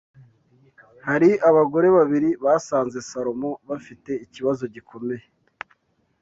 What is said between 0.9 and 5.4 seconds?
hari abagore babiri basanze Salomo bafite ikibazo gikomeye